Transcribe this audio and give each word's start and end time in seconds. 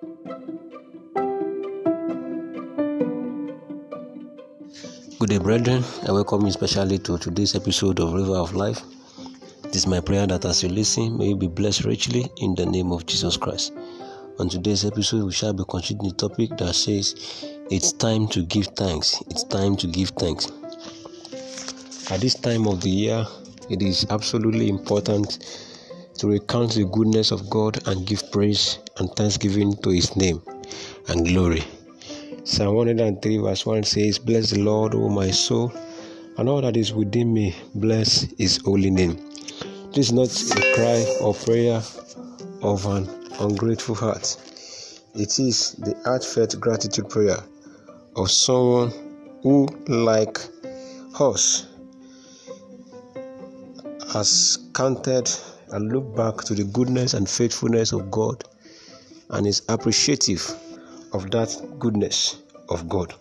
Good 0.00 0.16
day, 5.28 5.36
brethren. 5.36 5.84
I 6.08 6.12
welcome 6.12 6.40
you 6.42 6.48
especially 6.48 6.98
to 7.00 7.18
today's 7.18 7.54
episode 7.54 8.00
of 8.00 8.14
River 8.14 8.36
of 8.36 8.54
Life. 8.54 8.80
It 9.64 9.76
is 9.76 9.86
my 9.86 10.00
prayer 10.00 10.26
that 10.26 10.46
as 10.46 10.62
you 10.62 10.70
listen, 10.70 11.18
may 11.18 11.26
you 11.26 11.36
be 11.36 11.48
blessed 11.48 11.84
richly 11.84 12.30
in 12.38 12.54
the 12.54 12.64
name 12.64 12.92
of 12.92 13.04
Jesus 13.04 13.36
Christ. 13.36 13.74
On 14.38 14.48
today's 14.48 14.86
episode, 14.86 15.26
we 15.26 15.32
shall 15.32 15.52
be 15.52 15.64
considering 15.68 16.08
the 16.08 16.14
topic 16.14 16.56
that 16.56 16.72
says, 16.72 17.44
It's 17.70 17.92
time 17.92 18.26
to 18.28 18.42
give 18.46 18.68
thanks. 18.68 19.22
It's 19.28 19.44
time 19.44 19.76
to 19.76 19.86
give 19.86 20.08
thanks. 20.10 20.46
At 22.10 22.22
this 22.22 22.36
time 22.36 22.66
of 22.66 22.80
the 22.80 22.88
year, 22.88 23.26
it 23.68 23.82
is 23.82 24.06
absolutely 24.08 24.70
important 24.70 25.68
to 26.14 26.28
recount 26.28 26.72
the 26.72 26.86
goodness 26.86 27.32
of 27.32 27.50
God 27.50 27.86
and 27.86 28.06
give 28.06 28.32
praise 28.32 28.78
and 29.00 29.10
thanksgiving 29.16 29.76
to 29.78 29.90
His 29.90 30.14
name 30.14 30.40
and 31.08 31.26
glory. 31.26 31.64
Psalm 32.44 32.74
103, 32.76 33.38
verse 33.38 33.66
1 33.66 33.82
says, 33.82 34.18
Bless 34.18 34.50
the 34.50 34.60
Lord, 34.60 34.94
O 34.94 35.08
my 35.08 35.30
soul, 35.30 35.72
and 36.38 36.48
all 36.48 36.60
that 36.62 36.76
is 36.76 36.92
within 36.92 37.34
me, 37.34 37.54
bless 37.74 38.22
his 38.38 38.58
holy 38.64 38.90
name. 38.90 39.16
This 39.92 40.10
is 40.10 40.12
not 40.12 40.30
a 40.30 40.74
cry 40.74 41.16
or 41.20 41.34
prayer 41.34 41.82
of 42.62 42.86
an 42.86 43.08
ungrateful 43.40 43.94
heart. 43.94 44.36
It 45.14 45.38
is 45.38 45.72
the 45.72 45.94
heartfelt 46.04 46.58
gratitude 46.60 47.08
prayer 47.08 47.38
of 48.16 48.30
someone 48.30 48.92
who, 49.42 49.66
like 49.88 50.38
us, 51.18 51.66
has 54.12 54.58
counted 54.74 55.30
and 55.72 55.92
looked 55.92 56.16
back 56.16 56.36
to 56.44 56.54
the 56.54 56.64
goodness 56.64 57.14
and 57.14 57.28
faithfulness 57.28 57.92
of 57.92 58.10
God 58.10 58.44
and 59.32 59.46
is 59.46 59.62
appreciative 59.68 60.54
of 61.12 61.30
that 61.30 61.54
goodness 61.78 62.42
of 62.68 62.88
God. 62.88 63.14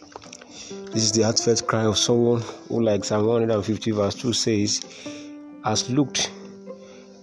This 0.91 1.03
is 1.03 1.11
the 1.11 1.23
heartfelt 1.23 1.67
cry 1.67 1.83
of 1.85 1.97
someone 1.97 2.41
who, 2.67 2.81
like 2.81 3.05
Psalm 3.05 3.25
150, 3.27 3.91
verse 3.91 4.15
2 4.15 4.33
says, 4.33 4.81
has 5.63 5.89
looked 5.89 6.31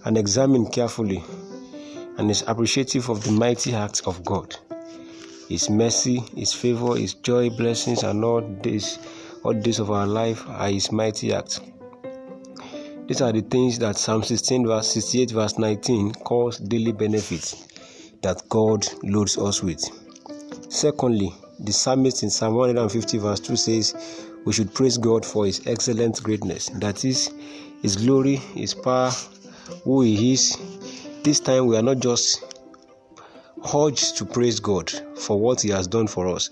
and 0.05 0.17
examined 0.17 0.71
carefully 0.71 1.23
and 2.17 2.31
is 2.31 2.43
appreciative 2.47 3.09
of 3.09 3.23
the 3.23 3.31
mighty 3.31 3.73
acts 3.73 4.01
of 4.01 4.23
God. 4.23 4.55
His 5.49 5.69
mercy, 5.69 6.19
His 6.35 6.53
favor, 6.53 6.95
His 6.95 7.13
joy, 7.13 7.49
blessings, 7.49 8.03
and 8.03 8.23
all 8.23 8.41
days, 8.41 8.99
all 9.43 9.53
days 9.53 9.79
of 9.79 9.91
our 9.91 10.07
life 10.07 10.47
are 10.47 10.69
His 10.69 10.91
mighty 10.91 11.33
acts. 11.33 11.61
These 13.07 13.21
are 13.21 13.31
the 13.31 13.41
things 13.41 13.79
that 13.79 13.97
Psalm 13.97 14.23
16, 14.23 14.67
verse 14.67 14.91
68, 14.91 15.31
verse 15.31 15.57
19 15.57 16.13
calls 16.13 16.57
daily 16.57 16.91
benefits 16.91 17.67
that 18.21 18.47
God 18.49 18.87
loads 19.03 19.37
us 19.37 19.61
with. 19.63 19.83
Secondly, 20.69 21.33
the 21.59 21.73
psalmist 21.73 22.23
in 22.23 22.29
Psalm 22.29 22.55
150, 22.55 23.17
verse 23.17 23.39
2 23.39 23.55
says, 23.55 24.25
We 24.45 24.53
should 24.53 24.73
praise 24.73 24.97
God 24.97 25.25
for 25.25 25.45
His 25.45 25.65
excellent 25.65 26.21
greatness. 26.21 26.69
That 26.75 27.03
is, 27.03 27.31
His 27.81 27.95
glory, 27.95 28.35
His 28.35 28.73
power, 28.73 29.11
who 29.83 30.01
He 30.01 30.33
is. 30.33 30.57
This 31.23 31.39
time 31.39 31.67
we 31.67 31.75
are 31.77 31.81
not 31.81 31.99
just 31.99 32.43
urged 33.73 34.17
to 34.17 34.25
praise 34.25 34.59
God 34.59 34.91
for 35.19 35.39
what 35.39 35.61
He 35.61 35.69
has 35.69 35.87
done 35.87 36.07
for 36.07 36.27
us, 36.27 36.51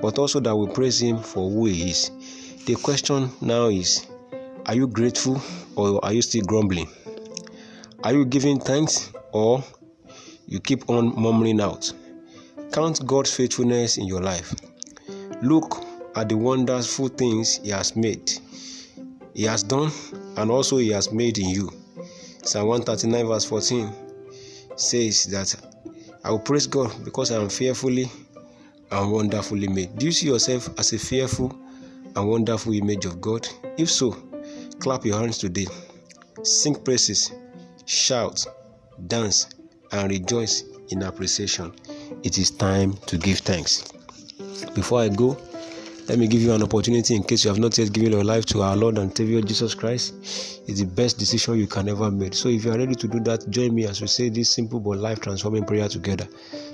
but 0.00 0.18
also 0.18 0.40
that 0.40 0.54
we 0.54 0.68
praise 0.68 1.02
Him 1.02 1.18
for 1.18 1.50
who 1.50 1.66
He 1.66 1.90
is. 1.90 2.10
The 2.66 2.76
question 2.76 3.30
now 3.40 3.66
is 3.66 4.06
Are 4.66 4.74
you 4.74 4.86
grateful 4.86 5.42
or 5.76 6.04
are 6.04 6.12
you 6.12 6.22
still 6.22 6.44
grumbling? 6.44 6.88
Are 8.02 8.12
you 8.12 8.24
giving 8.24 8.60
thanks 8.60 9.10
or 9.32 9.64
you 10.46 10.60
keep 10.60 10.88
on 10.88 11.14
murmuring 11.20 11.60
out? 11.60 11.92
Count 12.72 13.06
God's 13.06 13.34
faithfulness 13.34 13.98
in 13.98 14.06
your 14.06 14.20
life. 14.20 14.54
Look 15.42 15.84
at 16.16 16.28
the 16.28 16.36
wonderful 16.36 17.08
things 17.08 17.56
He 17.58 17.70
has 17.70 17.96
made, 17.96 18.32
He 19.34 19.44
has 19.44 19.62
done, 19.62 19.90
and 20.36 20.50
also 20.50 20.78
He 20.78 20.90
has 20.90 21.12
made 21.12 21.38
in 21.38 21.48
you. 21.48 21.70
Psalm 22.42 22.68
139, 22.68 23.26
verse 23.26 23.44
14 23.44 23.92
says 24.76 25.24
that 25.26 25.54
I 26.24 26.30
will 26.30 26.38
praise 26.38 26.66
God 26.66 26.92
because 27.04 27.30
I 27.30 27.40
am 27.40 27.48
fearfully 27.48 28.10
and 28.90 29.12
wonderfully 29.12 29.68
made. 29.68 29.96
Do 29.96 30.06
you 30.06 30.12
see 30.12 30.26
yourself 30.26 30.68
as 30.78 30.92
a 30.92 30.98
fearful 30.98 31.56
and 32.16 32.28
wonderful 32.28 32.72
image 32.72 33.04
of 33.04 33.20
God? 33.20 33.46
If 33.76 33.90
so, 33.90 34.16
clap 34.78 35.04
your 35.04 35.18
hands 35.18 35.38
today, 35.38 35.66
sing 36.42 36.74
praises, 36.76 37.32
shout, 37.86 38.44
dance, 39.06 39.53
and 39.94 40.10
rejoice 40.10 40.64
in 40.90 41.02
appreciation 41.02 41.72
it 42.22 42.38
is 42.38 42.50
time 42.50 42.94
to 43.06 43.18
give 43.18 43.38
thanks. 43.38 43.84
Before 44.74 45.00
I 45.00 45.08
go, 45.08 45.36
let 46.08 46.18
me 46.18 46.26
give 46.26 46.42
you 46.42 46.52
an 46.52 46.62
opportunity 46.62 47.14
in 47.14 47.22
case 47.22 47.44
you 47.44 47.48
have 47.50 47.58
not 47.58 47.76
yet 47.78 47.92
given 47.92 48.12
your 48.12 48.24
life 48.24 48.44
to 48.46 48.62
our 48.62 48.76
Lord 48.76 48.98
and 48.98 49.16
Savior 49.16 49.40
Jesus 49.40 49.74
Christ. 49.74 50.14
It's 50.66 50.80
the 50.80 50.86
best 50.86 51.18
decision 51.18 51.58
you 51.58 51.66
can 51.66 51.88
ever 51.88 52.10
make. 52.10 52.34
So 52.34 52.48
if 52.48 52.64
you 52.64 52.72
are 52.72 52.78
ready 52.78 52.94
to 52.94 53.08
do 53.08 53.20
that, 53.20 53.48
join 53.50 53.74
me 53.74 53.86
as 53.86 54.00
we 54.00 54.06
say 54.06 54.28
this 54.28 54.50
simple 54.50 54.80
but 54.80 54.98
life 54.98 55.20
transforming 55.20 55.64
prayer 55.64 55.88
together. 55.88 56.26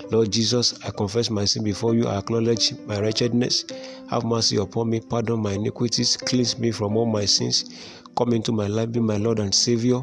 Lord 0.09 0.31
Jesus, 0.31 0.77
I 0.85 0.91
confess 0.91 1.29
my 1.29 1.45
sin 1.45 1.63
before 1.63 1.95
you. 1.95 2.07
I 2.07 2.17
acknowledge 2.17 2.73
my 2.85 2.99
wretchedness. 2.99 3.65
Have 4.09 4.25
mercy 4.25 4.57
upon 4.57 4.89
me. 4.89 4.99
Pardon 4.99 5.41
my 5.41 5.53
iniquities. 5.53 6.17
Cleanse 6.17 6.57
me 6.59 6.71
from 6.71 6.97
all 6.97 7.05
my 7.05 7.25
sins. 7.25 7.69
Come 8.17 8.33
into 8.33 8.51
my 8.51 8.67
life. 8.67 8.91
Be 8.91 8.99
my 8.99 9.17
Lord 9.17 9.39
and 9.39 9.55
Savior. 9.55 10.01